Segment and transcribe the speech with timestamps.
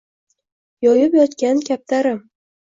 [0.87, 2.21] Yoyib yotgan kaptarim.